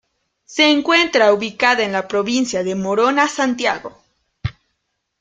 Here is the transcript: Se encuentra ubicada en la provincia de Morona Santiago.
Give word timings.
Se 0.45 0.71
encuentra 0.71 1.31
ubicada 1.31 1.83
en 1.83 1.91
la 1.91 2.07
provincia 2.07 2.63
de 2.63 2.73
Morona 2.73 3.27
Santiago. 3.29 4.01